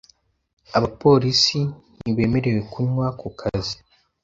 Abapolisi 0.77 1.59
ntibemerewe 2.01 2.61
kunywa 2.71 3.07
ku 3.19 3.27
kazi. 3.39 3.75